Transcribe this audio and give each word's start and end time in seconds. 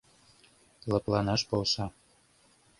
—Лыпланаш 0.91 1.41
полша. 1.49 1.85